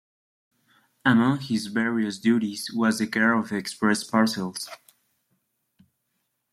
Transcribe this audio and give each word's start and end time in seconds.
Among 1.05 1.41
his 1.41 1.67
various 1.67 2.17
duties 2.17 2.71
was 2.73 2.97
the 2.97 3.05
care 3.05 3.35
of 3.35 3.51
express 3.51 4.03
parcels. 4.03 4.67